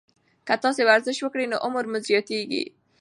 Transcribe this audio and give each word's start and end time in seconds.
که 0.47 0.55
تاسي 0.63 0.81
ورزش 0.89 1.17
وکړئ، 1.21 1.45
نو 1.51 1.57
عمر 1.65 1.83
مو 1.91 1.97
زیاتیږي. 2.07 2.63